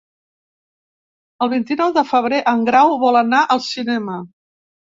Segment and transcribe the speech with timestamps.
[1.45, 4.21] El vint-i-nou de febrer en Grau vol anar al cinema.